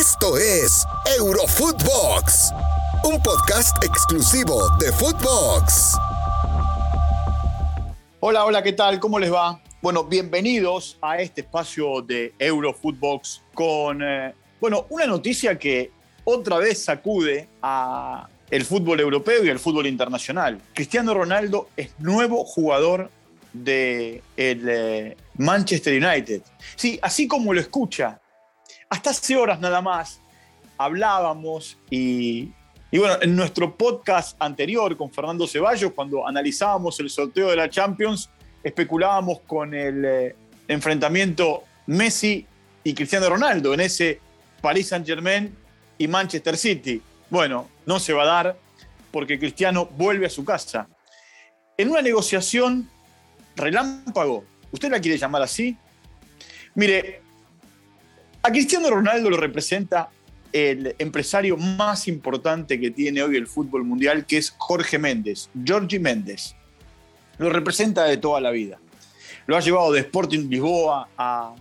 [0.00, 0.86] Esto es
[1.18, 2.54] Eurofootbox,
[3.04, 5.94] un podcast exclusivo de Footbox.
[8.20, 8.98] Hola, hola, ¿qué tal?
[8.98, 9.60] ¿Cómo les va?
[9.82, 15.90] Bueno, bienvenidos a este espacio de Eurofootbox con, eh, bueno, una noticia que
[16.24, 20.62] otra vez sacude a el fútbol europeo y el fútbol internacional.
[20.72, 23.10] Cristiano Ronaldo es nuevo jugador
[23.52, 26.40] de el, eh, Manchester United.
[26.76, 28.19] Sí, así como lo escucha.
[28.90, 30.20] Hasta hace horas nada más
[30.76, 32.50] hablábamos y,
[32.90, 38.28] bueno, en nuestro podcast anterior con Fernando Ceballos, cuando analizábamos el sorteo de la Champions,
[38.64, 42.44] especulábamos con el eh, enfrentamiento Messi
[42.82, 44.20] y Cristiano Ronaldo en ese
[44.60, 45.56] Paris Saint-Germain
[45.96, 47.00] y Manchester City.
[47.30, 48.58] Bueno, no se va a dar
[49.12, 50.88] porque Cristiano vuelve a su casa.
[51.76, 52.90] En una negociación
[53.54, 55.76] relámpago, ¿usted la quiere llamar así?
[56.74, 57.22] Mire,
[58.42, 60.10] a Cristiano Ronaldo lo representa
[60.52, 66.00] el empresario más importante que tiene hoy el fútbol mundial, que es Jorge Méndez, Georgie
[66.00, 66.54] Méndez.
[67.38, 68.78] Lo representa de toda la vida.
[69.46, 71.54] Lo ha llevado de Sporting Lisboa a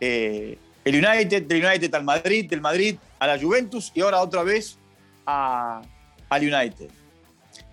[0.00, 4.42] eh, el United, del United al Madrid, del Madrid a la Juventus y ahora otra
[4.42, 4.78] vez
[5.24, 5.82] a,
[6.28, 6.90] al United.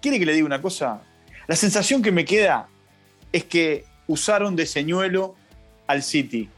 [0.02, 1.02] ¿Quiere que le diga una cosa?
[1.48, 2.68] La sensación que me queda
[3.32, 5.36] es que usaron de señuelo
[5.88, 6.50] al City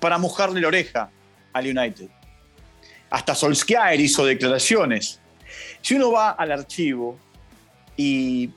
[0.00, 1.10] para mojarle la oreja
[1.52, 2.08] al United.
[3.10, 5.20] Hasta Solskjaer hizo declaraciones.
[5.80, 7.18] Si uno va al archivo
[7.96, 8.50] y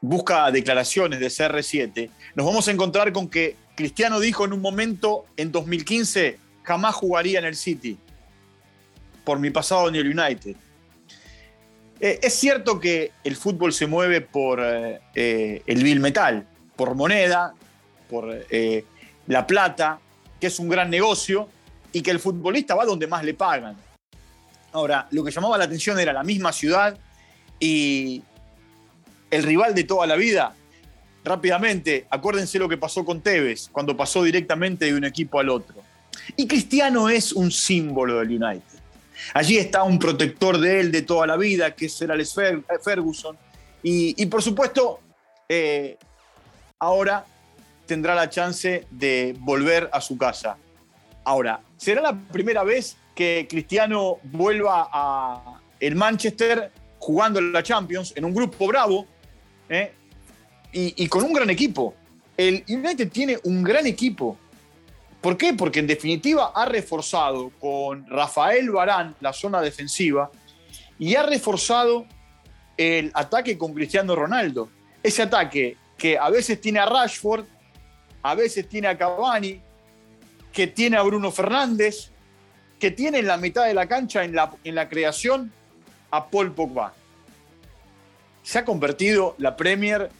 [0.00, 5.26] busca declaraciones de CR7, nos vamos a encontrar con que Cristiano dijo en un momento,
[5.36, 7.98] en 2015, jamás jugaría en el City,
[9.24, 10.56] por mi pasado en el United.
[12.00, 16.46] Eh, es cierto que el fútbol se mueve por eh, eh, el bill metal,
[16.76, 17.54] por moneda,
[18.08, 18.46] por
[19.26, 19.98] la plata,
[20.40, 21.48] que es un gran negocio
[21.92, 23.76] y que el futbolista va donde más le pagan.
[24.72, 26.96] Ahora, lo que llamaba la atención era la misma ciudad
[27.58, 28.22] y
[29.30, 30.54] el rival de toda la vida.
[31.24, 35.76] Rápidamente, acuérdense lo que pasó con Tevez, cuando pasó directamente de un equipo al otro.
[36.36, 38.78] Y Cristiano es un símbolo del United.
[39.34, 42.34] Allí está un protector de él de toda la vida, que es Alex
[42.82, 43.36] Ferguson.
[43.82, 45.00] Y, por supuesto,
[45.48, 45.96] eh,
[46.78, 47.24] ahora
[47.86, 50.56] tendrá la chance de volver a su casa.
[51.28, 58.24] Ahora, ¿será la primera vez que Cristiano vuelva a el Manchester jugando la Champions en
[58.24, 59.06] un grupo bravo
[59.68, 59.92] eh?
[60.72, 61.94] y, y con un gran equipo?
[62.34, 64.38] El United tiene un gran equipo
[65.20, 65.52] ¿Por qué?
[65.52, 70.30] Porque en definitiva ha reforzado con Rafael Barán la zona defensiva
[70.98, 72.06] y ha reforzado
[72.78, 74.70] el ataque con Cristiano Ronaldo.
[75.02, 77.44] Ese ataque que a veces tiene a Rashford,
[78.22, 79.60] a veces tiene a Cavani,
[80.52, 82.10] que tiene a Bruno Fernández,
[82.78, 85.52] que tiene en la mitad de la cancha en la, en la creación
[86.10, 86.94] a Paul Pogba.
[88.42, 90.10] Se ha convertido la Premier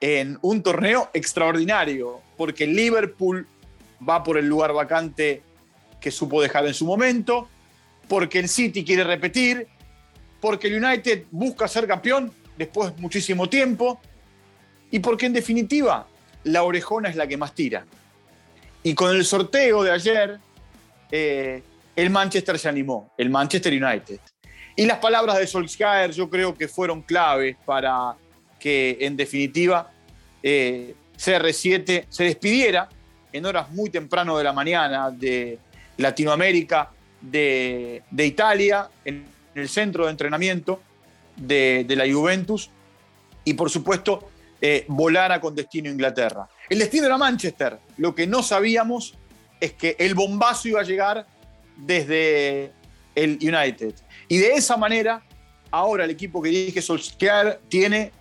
[0.00, 3.46] en un torneo extraordinario, porque Liverpool
[4.06, 5.42] va por el lugar vacante
[6.00, 7.48] que supo dejar en su momento,
[8.08, 9.66] porque el City quiere repetir,
[10.40, 14.00] porque el United busca ser campeón después de muchísimo tiempo,
[14.90, 16.06] y porque en definitiva
[16.44, 17.84] la orejona es la que más tira.
[18.88, 20.38] Y con el sorteo de ayer,
[21.10, 21.62] eh,
[21.94, 24.18] el Manchester se animó, el Manchester United.
[24.76, 28.16] Y las palabras de Solskjaer yo creo que fueron claves para
[28.58, 29.92] que en definitiva
[30.42, 32.88] eh, CR7 se despidiera
[33.30, 35.58] en horas muy temprano de la mañana de
[35.98, 40.80] Latinoamérica, de, Italia, en el centro de entrenamiento
[41.36, 42.70] de, la Juventus
[43.44, 44.30] y por supuesto
[44.62, 46.48] eh, volara con destino a Inglaterra.
[46.68, 47.78] El destino era Manchester.
[47.96, 49.14] Lo que no sabíamos
[49.60, 51.26] es que el bombazo iba a llegar
[51.76, 52.72] desde
[53.14, 53.94] el United.
[54.28, 55.22] Y de esa manera,
[55.70, 58.12] ahora el equipo que dirige Solskjaer tiene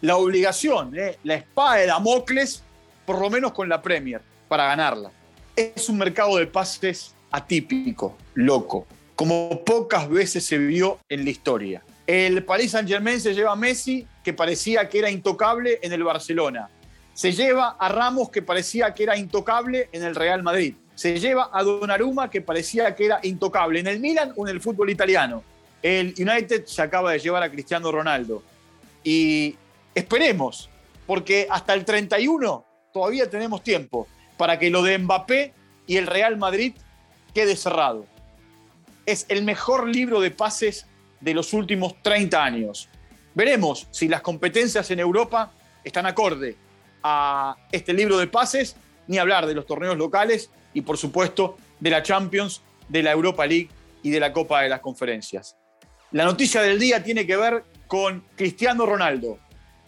[0.00, 2.62] la obligación, eh, la espada de Damocles,
[3.06, 5.10] por lo menos con la Premier para ganarla.
[5.54, 11.82] Es un mercado de pases atípico, loco, como pocas veces se vio en la historia.
[12.06, 16.68] El Paris Saint-Germain se lleva a Messi, que parecía que era intocable en el Barcelona.
[17.14, 20.74] Se lleva a Ramos, que parecía que era intocable en el Real Madrid.
[20.94, 24.60] Se lleva a Donnarumma, que parecía que era intocable en el Milan o en el
[24.60, 25.42] fútbol italiano.
[25.82, 28.42] El United se acaba de llevar a Cristiano Ronaldo.
[29.04, 29.56] Y
[29.94, 30.70] esperemos,
[31.06, 34.06] porque hasta el 31 todavía tenemos tiempo
[34.36, 35.52] para que lo de Mbappé
[35.86, 36.74] y el Real Madrid
[37.34, 38.06] quede cerrado.
[39.04, 40.86] Es el mejor libro de pases
[41.20, 42.88] de los últimos 30 años.
[43.34, 45.52] Veremos si las competencias en Europa
[45.84, 46.56] están acorde
[47.02, 48.76] a este libro de pases,
[49.06, 53.46] ni hablar de los torneos locales y por supuesto de la Champions de la Europa
[53.46, 53.68] League
[54.02, 55.56] y de la Copa de las Conferencias.
[56.12, 59.38] La noticia del día tiene que ver con Cristiano Ronaldo.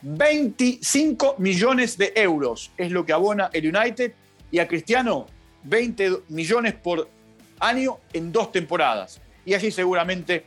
[0.03, 4.13] 25 millones de euros es lo que abona el United
[4.51, 5.27] y a Cristiano
[5.65, 7.09] 20 millones por
[7.59, 9.21] año en dos temporadas.
[9.45, 10.47] Y así seguramente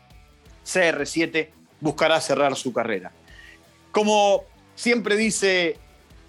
[0.66, 1.50] CR7
[1.80, 3.12] buscará cerrar su carrera.
[3.92, 4.44] Como
[4.76, 5.78] siempre dice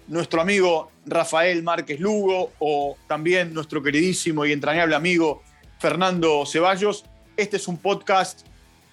[0.09, 5.43] nuestro amigo Rafael Márquez Lugo o también nuestro queridísimo y entrañable amigo
[5.77, 7.05] Fernando Ceballos,
[7.37, 8.45] este es un podcast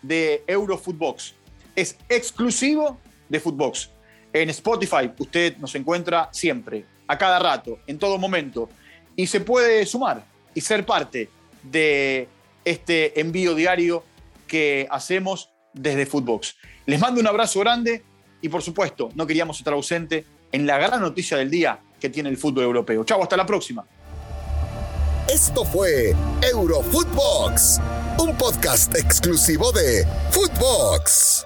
[0.03, 1.35] de Eurofootbox.
[1.75, 3.91] Es exclusivo de Footbox.
[4.33, 8.69] En Spotify usted nos encuentra siempre, a cada rato, en todo momento,
[9.17, 10.23] y se puede sumar
[10.55, 11.31] y ser parte
[11.63, 12.29] de
[12.65, 14.05] este envío diario
[14.47, 16.57] que hacemos desde Footbox.
[16.85, 18.05] Les mando un abrazo grande
[18.43, 22.29] y por supuesto no queríamos estar ausente en la gran noticia del día que tiene
[22.29, 23.05] el fútbol europeo.
[23.05, 23.85] Chau, hasta la próxima.
[25.29, 27.81] Esto fue Eurofootbox,
[28.19, 31.45] un podcast exclusivo de Footbox.